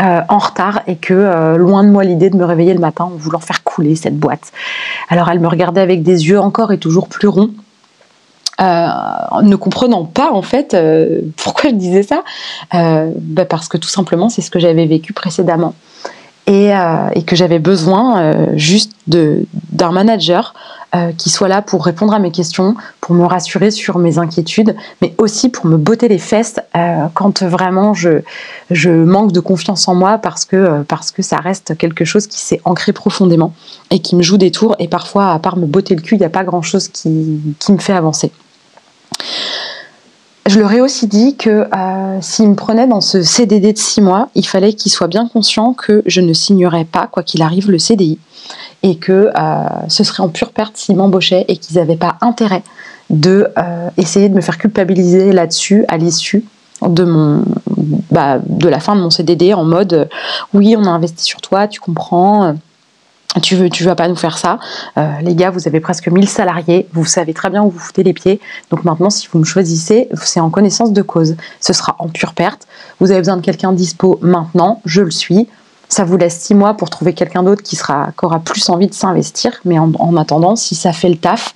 [0.00, 3.40] en retard et que loin de moi l'idée de me réveiller le matin en voulant
[3.40, 4.52] faire couler cette boîte.
[5.08, 7.67] Alors elle me regardait avec des yeux encore et toujours plus ronds euh,
[8.58, 12.24] ne comprenant pas en fait euh, pourquoi je disais ça,
[12.74, 15.74] euh, bah parce que tout simplement c'est ce que j'avais vécu précédemment
[16.46, 16.72] et,
[17.26, 20.54] que j'avais besoin juste d'un manager
[21.18, 25.14] qui soit là pour répondre à mes questions, pour me rassurer sur mes inquiétudes, mais
[25.18, 26.58] aussi pour me botter les fesses
[27.12, 28.22] quand vraiment je,
[28.70, 32.40] je manque de confiance en moi parce que, parce que ça reste quelque chose qui
[32.40, 33.52] s'est ancré profondément
[33.90, 36.20] et qui me joue des tours et parfois à part me botter le cul, il
[36.20, 38.32] n'y a pas grand chose qui, qui me fait avancer.
[40.48, 44.00] Je leur ai aussi dit que euh, s'ils me prenaient dans ce CDD de six
[44.00, 47.70] mois, il fallait qu'ils soient bien conscients que je ne signerais pas, quoi qu'il arrive,
[47.70, 48.18] le CDI.
[48.82, 52.62] Et que euh, ce serait en pure perte s'ils m'embauchaient et qu'ils n'avaient pas intérêt
[53.10, 56.44] de euh, essayer de me faire culpabiliser là-dessus à l'issue
[56.80, 57.44] de mon
[58.10, 60.08] bah, de la fin de mon CDD en mode
[60.54, 62.54] oui on a investi sur toi tu comprends
[63.42, 64.58] tu veux, vas pas nous faire ça.
[64.96, 68.02] Euh, les gars, vous avez presque 1000 salariés, vous savez très bien où vous foutez
[68.02, 68.40] les pieds.
[68.70, 71.36] Donc maintenant, si vous me choisissez, c'est en connaissance de cause.
[71.60, 72.66] Ce sera en pure perte.
[73.00, 75.46] Vous avez besoin de quelqu'un dispo maintenant, je le suis.
[75.90, 77.78] Ça vous laisse six mois pour trouver quelqu'un d'autre qui,
[78.22, 79.52] aura plus envie de s'investir.
[79.64, 81.54] Mais en, attendant, si ça fait le taf,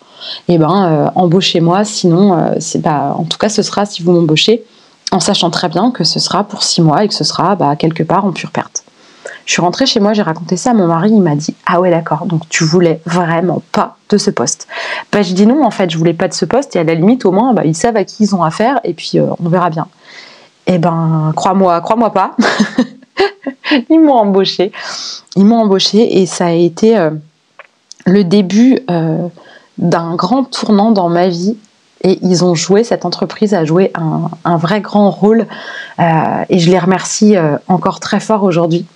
[0.49, 1.85] eh ben, euh, embauchez-moi.
[1.85, 2.55] Sinon, euh,
[2.87, 4.65] en tout cas, ce sera si vous m'embauchez,
[5.11, 7.77] en sachant très bien que ce sera pour six mois et que ce sera bah,
[7.77, 8.82] quelque part en pure perte.
[9.53, 11.79] Je suis rentrée chez moi, j'ai raconté ça à mon mari, il m'a dit Ah
[11.79, 14.67] ouais, d'accord, donc tu voulais vraiment pas de ce poste.
[15.13, 16.95] Bah, je dis non, en fait, je voulais pas de ce poste, et à la
[16.95, 19.51] limite, au moins, bah, ils savent à qui ils ont affaire, et puis euh, on
[19.51, 19.89] verra bien.
[20.67, 22.35] Eh ben, crois-moi, crois-moi pas.
[23.91, 24.73] ils m'ont embauché.
[25.37, 27.11] Ils m'ont embauché, et ça a été euh,
[28.07, 29.29] le début euh,
[29.77, 31.59] d'un grand tournant dans ma vie
[32.03, 35.47] et ils ont joué, cette entreprise a joué un, vrai grand rôle
[35.99, 36.05] euh,
[36.49, 38.87] et je les remercie euh, encore très fort aujourd'hui.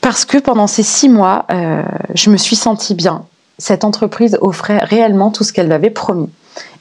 [0.00, 1.82] Parce que pendant ces six mois, euh,
[2.14, 3.24] je me suis sentie bien.
[3.58, 6.30] Cette entreprise offrait réellement tout ce qu'elle m'avait promis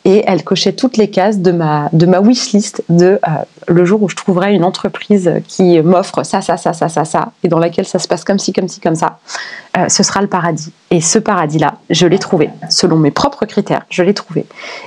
[0.05, 3.29] et elle cochait toutes les cases de ma, de ma wish list de euh,
[3.67, 7.31] le jour où je trouverai une entreprise qui m'offre ça, ça, ça, ça, ça, ça,
[7.43, 9.19] et dans laquelle ça se passe comme ci, comme ci, comme ça,
[9.77, 10.71] euh, ce sera le paradis.
[10.91, 14.45] Et ce paradis-là, je l'ai trouvé, selon mes propres critères, je l'ai trouvé.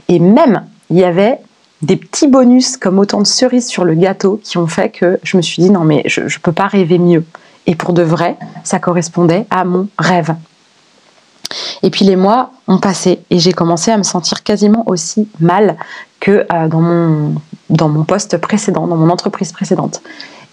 [0.09, 1.39] Et même, il y avait
[1.83, 5.37] des petits bonus comme autant de cerises sur le gâteau qui ont fait que je
[5.37, 7.25] me suis dit non mais je ne peux pas rêver mieux.
[7.67, 10.35] Et pour de vrai, ça correspondait à mon rêve.
[11.83, 15.77] Et puis les mois ont passé et j'ai commencé à me sentir quasiment aussi mal
[16.21, 20.03] que euh, dans, mon, poste précédent, dans mon entreprise précédente.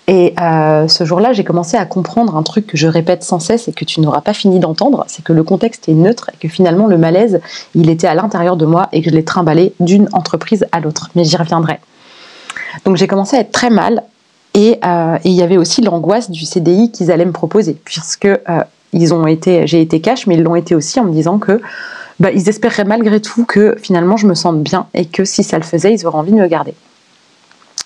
[0.08, 3.68] Et euh, ce jour-là, j'ai commencé à comprendre un truc que je répète sans cesse
[3.68, 6.52] et que tu n'auras pas fini d'entendre, c'est que le contexte est neutre et que
[6.52, 7.40] finalement le malaise,
[7.76, 11.12] il était à l'intérieur de moi et que je l'ai trimballé d'une entreprise à l'autre.
[11.14, 11.80] Mais j'y reviendrai.
[12.86, 14.02] Donc j'ai commencé à être très mal
[14.56, 18.28] et euh, il y avait aussi l'angoisse du CDI qu'ils allaient me proposer, puisque
[18.94, 21.62] ils ont été, j'ai été cash, mais ils l'ont été aussi en me disant que
[22.20, 25.58] bah, ils espéraient malgré tout que finalement je me sente bien et que si ça
[25.58, 26.74] le faisait, ils auraient envie de me garder.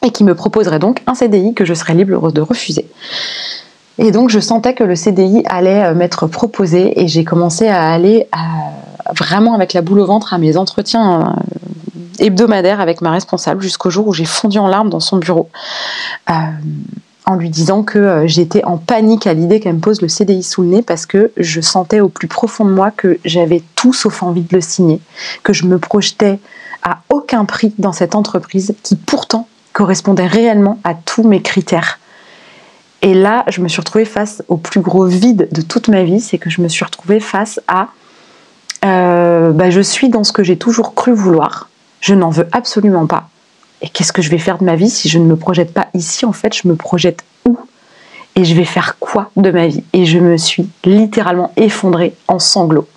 [0.01, 2.87] Et qui me proposeraient donc un CDI que je serais libre de refuser.
[3.99, 7.91] Et donc je sentais que le CDI allait euh, m'être proposé et j'ai commencé à
[7.91, 8.27] aller
[9.11, 11.25] vraiment avec la boule au ventre à mes entretiens euh,
[12.19, 15.49] hebdomadaires avec ma responsable jusqu'au jour où j'ai fondu en larmes dans son bureau.
[16.29, 16.33] Euh,
[17.25, 20.43] en lui disant que euh, j'étais en panique à l'idée qu'elle me pose le CDI
[20.43, 23.93] sous le nez parce que je sentais au plus profond de moi que j'avais tout
[23.93, 24.99] sauf envie de le signer,
[25.43, 26.39] que je me projetais
[26.83, 31.99] à aucun prix dans cette entreprise qui pourtant correspondait réellement à tous mes critères.
[33.01, 36.21] Et là, je me suis retrouvée face au plus gros vide de toute ma vie,
[36.21, 37.89] c'est que je me suis retrouvée face à
[38.85, 41.69] euh, bah, je suis dans ce que j'ai toujours cru vouloir,
[42.01, 43.29] je n'en veux absolument pas,
[43.83, 45.89] et qu'est-ce que je vais faire de ma vie si je ne me projette pas
[45.93, 47.57] ici En fait, je me projette où?
[48.35, 49.83] Et je vais faire quoi de ma vie?
[49.91, 52.87] Et je me suis littéralement effondrée en sanglots.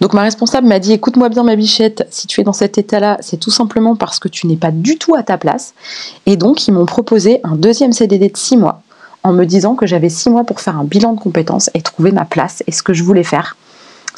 [0.00, 3.16] Donc ma responsable m'a dit écoute-moi bien ma bichette, si tu es dans cet état-là,
[3.20, 5.74] c'est tout simplement parce que tu n'es pas du tout à ta place.
[6.26, 8.82] Et donc ils m'ont proposé un deuxième CDD de six mois
[9.24, 12.12] en me disant que j'avais six mois pour faire un bilan de compétences et trouver
[12.12, 13.56] ma place et ce que je voulais faire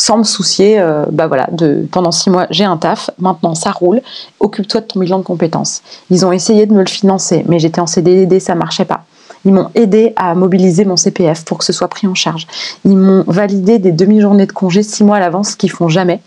[0.00, 3.70] sans me soucier, euh, bah voilà, de, pendant six mois, j'ai un taf, maintenant ça
[3.70, 4.00] roule,
[4.40, 5.82] occupe-toi de ton bilan de compétences.
[6.08, 9.04] Ils ont essayé de me le financer, mais j'étais en CDD, ça marchait pas.
[9.44, 12.46] Ils m'ont aidé à mobiliser mon CPF pour que ce soit pris en charge.
[12.86, 16.20] Ils m'ont validé des demi-journées de congé six mois à l'avance, ce qu'ils font jamais.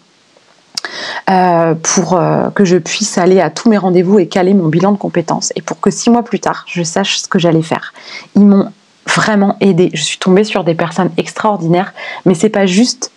[1.29, 4.91] euh, pour euh, que je puisse aller à tous mes rendez-vous et caler mon bilan
[4.91, 7.93] de compétences et pour que six mois plus tard, je sache ce que j'allais faire.
[8.35, 8.69] Ils m'ont
[9.07, 9.89] vraiment aidé.
[9.93, 11.93] Je suis tombée sur des personnes extraordinaires,
[12.25, 13.11] mais c'est pas juste,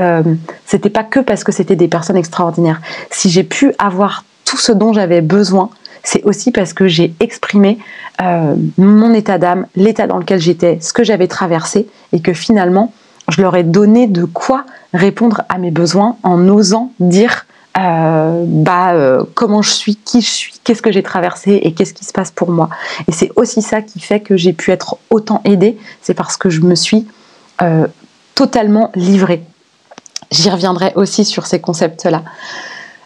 [0.00, 0.22] euh,
[0.66, 2.80] c'était pas que parce que c'était des personnes extraordinaires.
[3.10, 5.70] Si j'ai pu avoir tout ce dont j'avais besoin,
[6.02, 7.78] c'est aussi parce que j'ai exprimé
[8.22, 12.92] euh, mon état d'âme, l'état dans lequel j'étais, ce que j'avais traversé, et que finalement,
[13.28, 17.46] je leur ai donné de quoi répondre à mes besoins en osant dire
[17.78, 22.04] euh, bah, comment je suis, qui je suis, qu'est-ce que j'ai traversé et qu'est-ce qui
[22.04, 22.68] se passe pour moi.
[23.06, 26.50] Et c'est aussi ça qui fait que j'ai pu être autant aidée, c'est parce que
[26.50, 27.06] je me suis
[28.34, 29.44] totalement livrée.
[30.30, 32.22] J'y reviendrai aussi sur ces concepts-là.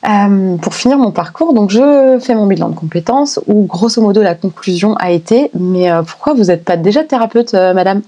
[0.07, 4.23] Euh, pour finir mon parcours, donc je fais mon bilan de compétences où grosso modo
[4.23, 8.03] la conclusion a été mais euh, pourquoi vous n'êtes pas déjà thérapeute, euh, madame?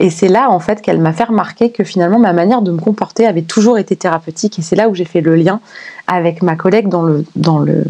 [0.00, 2.80] Et c'est là en fait qu'elle m'a fait remarquer que finalement ma manière de me
[2.80, 5.60] comporter avait toujours été thérapeutique et c'est là où j'ai fait le lien
[6.08, 7.84] avec ma collègue dans le dans le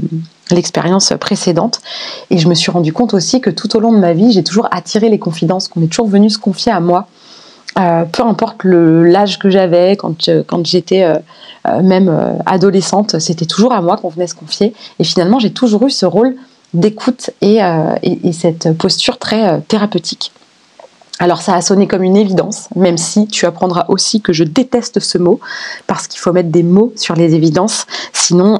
[0.50, 1.80] l'expérience précédente.
[2.28, 4.44] Et je me suis rendu compte aussi que tout au long de ma vie j'ai
[4.44, 7.06] toujours attiré les confidences qu'on est toujours venu se confier à moi
[7.78, 11.16] euh, peu importe l'âge que j'avais, quand, quand j'étais euh,
[11.66, 14.74] euh, même adolescente, c'était toujours à moi qu'on venait se confier.
[14.98, 16.36] Et finalement, j'ai toujours eu ce rôle
[16.74, 17.58] d'écoute et,
[18.02, 20.32] et, cette posture très thérapeutique.
[21.18, 24.98] Alors ça a sonné comme une évidence, même si tu apprendras aussi que je déteste
[24.98, 25.38] ce mot,
[25.86, 28.58] parce qu'il faut mettre des mots sur les évidences, sinon,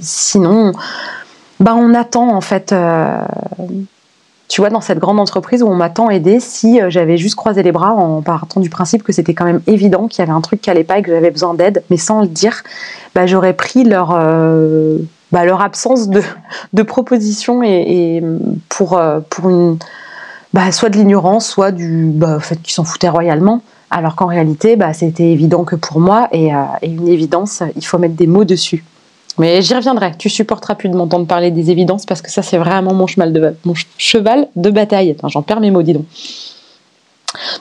[0.00, 0.72] sinon
[1.60, 2.74] bah on attend en fait
[4.48, 7.34] tu vois, dans cette grande entreprise où on m'a tant aidé, si euh, j'avais juste
[7.34, 10.36] croisé les bras en partant du principe que c'était quand même évident qu'il y avait
[10.36, 12.62] un truc qui allait pas et que j'avais besoin d'aide, mais sans le dire,
[13.14, 14.98] bah, j'aurais pris leur, euh,
[15.32, 16.22] bah, leur absence de,
[16.72, 18.22] de proposition et,
[18.68, 19.78] pour, euh, pour une,
[20.54, 23.62] bah, soit de l'ignorance, soit du fait qu'ils s'en foutaient royalement.
[23.90, 26.50] Alors qu'en réalité, c'était évident que pour moi, et
[26.82, 28.84] une évidence, il faut mettre des mots dessus.
[29.38, 30.12] Mais j'y reviendrai.
[30.18, 33.32] Tu supporteras plus de m'entendre parler des évidences parce que ça, c'est vraiment mon cheval
[34.56, 35.16] de, bataille.
[35.28, 36.06] J'en perds mes mots, dis donc.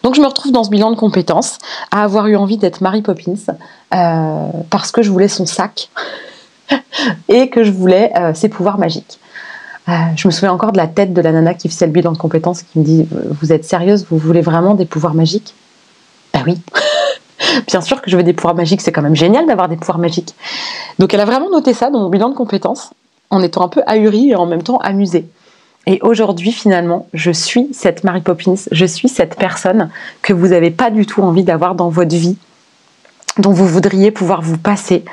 [0.04, 1.58] Donc je me retrouve dans ce bilan de compétences
[1.92, 3.34] à avoir eu envie d'être Mary Poppins
[3.94, 5.90] euh, parce que je voulais son sac
[7.28, 9.20] et que je voulais euh, ses pouvoirs magiques.
[9.90, 12.14] Euh, je me souviens encore de la tête de la nana qui faisait le bilan
[12.14, 13.06] de compétences qui me dit
[13.42, 15.54] Vous êtes sérieuse Vous voulez vraiment des pouvoirs magiques?
[16.34, 16.58] Ben oui
[17.68, 20.00] Bien sûr que je veux des pouvoirs magiques, c'est quand même génial d'avoir des pouvoirs
[20.00, 20.36] magiques.
[21.00, 22.92] Donc elle a vraiment noté ça dans mon bilan de compétences,
[23.30, 25.28] en étant un peu ahurie et en même temps amusée.
[25.88, 29.90] Et aujourd'hui, finalement, je suis cette Mary Poppins, je suis cette personne
[30.24, 32.38] que vous n'avez pas du tout envie d'avoir dans votre vie,
[33.38, 35.06] dont vous voudriez pouvoir vous passer,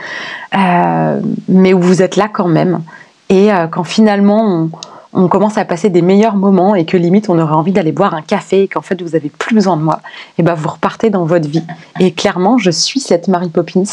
[0.57, 2.83] euh, mais où vous êtes là quand même.
[3.29, 4.71] Et euh, quand finalement on,
[5.13, 8.15] on commence à passer des meilleurs moments et que limite on aurait envie d'aller boire
[8.15, 10.01] un café et qu'en fait vous avez plus besoin de moi,
[10.39, 11.65] et ben vous repartez dans votre vie.
[12.01, 13.85] Et clairement, je suis cette Mary Poppins.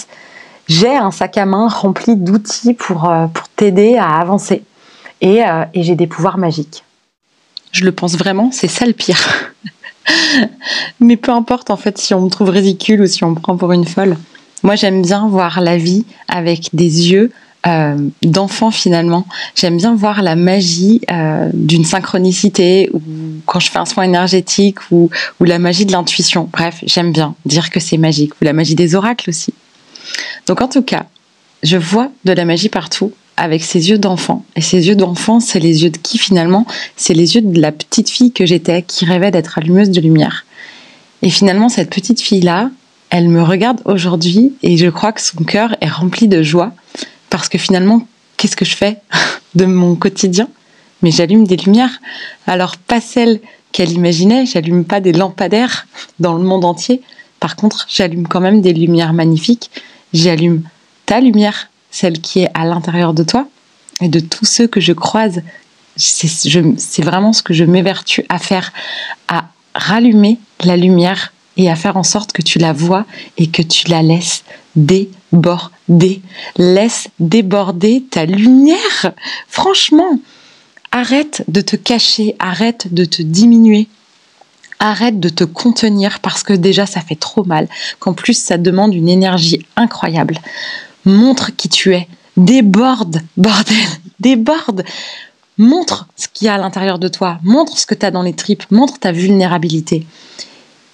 [0.68, 4.64] J'ai un sac à main rempli d'outils pour, euh, pour t'aider à avancer.
[5.22, 6.84] Et, euh, et j'ai des pouvoirs magiques.
[7.72, 9.20] Je le pense vraiment, c'est ça le pire.
[11.00, 13.58] Mais peu importe en fait si on me trouve ridicule ou si on me prend
[13.58, 14.16] pour une folle.
[14.64, 17.32] Moi j'aime bien voir la vie avec des yeux
[17.68, 19.26] euh, d'enfant finalement.
[19.54, 23.02] J'aime bien voir la magie euh, d'une synchronicité ou
[23.46, 25.10] quand je fais un soin énergétique ou,
[25.42, 26.48] la magie de l'intuition.
[26.54, 29.54] Bref, j'aime bien dire que c'est magique ou la magie des oracles aussi.
[30.48, 31.06] Donc en tout cas,
[31.62, 34.46] je vois de la magie partout avec ses yeux d'enfant.
[34.56, 36.66] Et ces yeux d'enfant, c'est les yeux de qui finalement?
[36.96, 40.46] C'est les yeux de la petite fille que j'étais qui rêvait d'être allumeuse de lumière.
[41.24, 42.72] Et finalement, cette petite fille-là,
[43.10, 46.74] elle me regarde aujourd'hui et je crois que son cœur est rempli de joie
[47.30, 48.98] parce que finalement, qu'est-ce que je fais
[49.56, 50.48] de mon quotidien?
[51.02, 52.00] Mais j'allume des lumières.
[52.48, 53.40] Alors, pas celles
[53.72, 55.88] qu'elle imaginait, j'allume pas des lampadaires
[56.20, 57.02] dans le monde entier.
[57.40, 59.72] Par contre, j'allume quand même des lumières magnifiques.
[60.14, 60.64] J'allume
[61.06, 63.48] ta lumière, celle qui est à l'intérieur de toi
[64.02, 65.42] et de tous ceux que je croise.
[65.96, 68.72] C'est vraiment ce que je m'évertue à faire,
[69.28, 73.06] à rallumer la lumière et à faire en sorte que tu la vois
[73.38, 74.44] et que tu la laisses
[75.32, 76.22] déborder.
[76.58, 79.14] Laisse déborder ta lumière.
[79.48, 80.20] Franchement,
[80.92, 83.88] arrête de te cacher, arrête de te diminuer.
[84.80, 87.68] Arrête de te contenir parce que déjà ça fait trop mal,
[88.00, 90.38] qu'en plus ça demande une énergie incroyable.
[91.06, 93.76] Montre qui tu es, déborde, bordel,
[94.22, 94.86] déborde.
[95.58, 98.22] Montre ce qu'il y a à l'intérieur de toi, montre ce que tu as dans
[98.22, 100.06] les tripes, montre ta vulnérabilité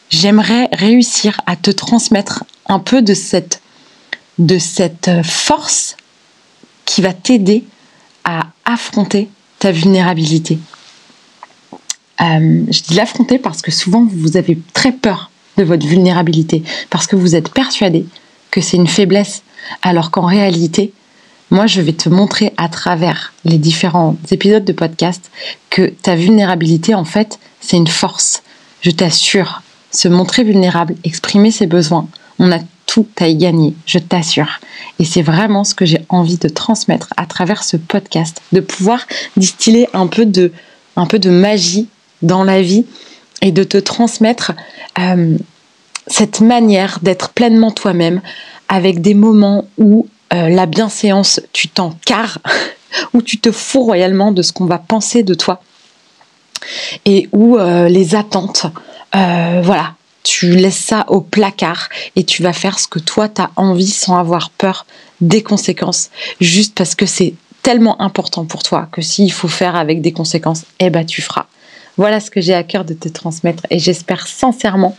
[0.09, 3.61] j'aimerais réussir à te transmettre un peu de cette,
[4.39, 5.97] de cette force
[6.85, 7.63] qui va t'aider
[8.23, 9.29] à affronter
[9.59, 10.59] ta vulnérabilité.
[12.21, 17.07] Euh, je dis l'affronter parce que souvent vous avez très peur de votre vulnérabilité, parce
[17.07, 18.05] que vous êtes persuadé
[18.51, 19.43] que c'est une faiblesse,
[19.81, 20.93] alors qu'en réalité,
[21.51, 25.29] moi, je vais te montrer à travers les différents épisodes de podcast
[25.69, 28.43] que ta vulnérabilité, en fait, c'est une force.
[28.81, 29.61] Je t'assure,
[29.91, 32.07] se montrer vulnérable, exprimer ses besoins,
[32.39, 34.59] on a tout à y gagner, je t'assure.
[34.99, 39.05] Et c'est vraiment ce que j'ai envie de transmettre à travers ce podcast, de pouvoir
[39.37, 40.51] distiller un peu de,
[40.95, 41.87] un peu de magie
[42.21, 42.85] dans la vie
[43.41, 44.53] et de te transmettre
[44.99, 45.37] euh,
[46.07, 48.21] cette manière d'être pleinement toi-même
[48.69, 52.39] avec des moments où euh, la bienséance, tu t'en carres,
[53.13, 55.61] où tu te fous royalement de ce qu'on va penser de toi
[57.05, 58.65] et où euh, les attentes,
[59.13, 59.94] voilà,
[60.25, 63.87] tu laisses ça au placard et tu vas faire ce que toi tu as envie
[63.87, 64.85] sans avoir peur
[65.21, 66.09] des conséquences,
[66.41, 70.63] juste parce que c'est tellement important pour toi que s'il faut faire avec des conséquences,
[70.79, 71.45] eh ben tu feras.
[71.97, 74.97] Voilà ce que j'ai à cœur de te transmettre et j'espère sincèrement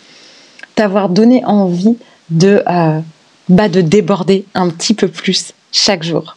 [0.77, 1.97] t'avoir donné envie
[2.31, 3.01] de, euh,
[3.49, 6.37] bah, de déborder un petit peu plus chaque jour.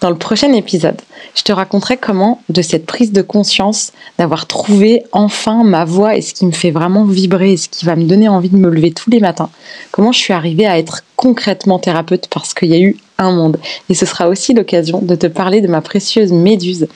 [0.00, 1.00] Dans le prochain épisode,
[1.34, 6.22] je te raconterai comment, de cette prise de conscience, d'avoir trouvé enfin ma voix et
[6.22, 8.70] ce qui me fait vraiment vibrer et ce qui va me donner envie de me
[8.70, 9.50] lever tous les matins,
[9.90, 13.58] comment je suis arrivée à être concrètement thérapeute parce qu'il y a eu un monde.
[13.88, 16.88] Et ce sera aussi l'occasion de te parler de ma précieuse méduse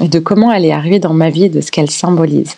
[0.00, 2.54] et de comment elle est arrivée dans ma vie et de ce qu'elle symbolise.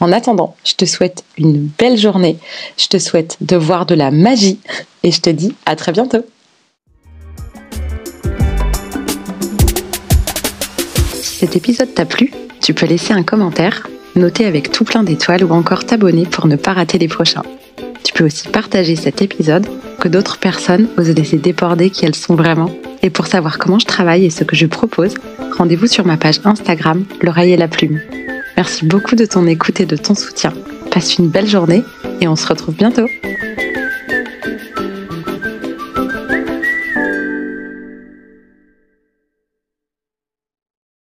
[0.00, 2.38] En attendant, je te souhaite une belle journée,
[2.76, 4.58] je te souhaite de voir de la magie
[5.02, 6.24] et je te dis à très bientôt.
[11.40, 12.30] Cet épisode t'a plu,
[12.60, 16.56] tu peux laisser un commentaire, noter avec tout plein d'étoiles ou encore t'abonner pour ne
[16.56, 17.44] pas rater les prochains.
[18.04, 19.66] Tu peux aussi partager cet épisode,
[20.00, 22.70] que d'autres personnes osent laisser déborder qui elles sont vraiment.
[23.02, 25.14] Et pour savoir comment je travaille et ce que je propose,
[25.56, 28.02] rendez-vous sur ma page Instagram, l'oreille et la plume.
[28.58, 30.52] Merci beaucoup de ton écoute et de ton soutien.
[30.90, 31.82] Passe une belle journée
[32.20, 33.06] et on se retrouve bientôt.